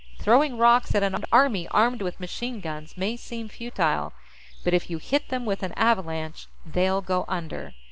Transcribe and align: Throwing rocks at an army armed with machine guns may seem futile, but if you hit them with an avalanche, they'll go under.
Throwing 0.17 0.57
rocks 0.57 0.95
at 0.95 1.03
an 1.03 1.23
army 1.31 1.67
armed 1.67 2.01
with 2.01 2.19
machine 2.19 2.59
guns 2.59 2.97
may 2.97 3.15
seem 3.15 3.49
futile, 3.49 4.13
but 4.63 4.73
if 4.73 4.89
you 4.89 4.97
hit 4.97 5.27
them 5.29 5.45
with 5.45 5.61
an 5.61 5.73
avalanche, 5.77 6.47
they'll 6.65 7.01
go 7.01 7.23
under. 7.27 7.75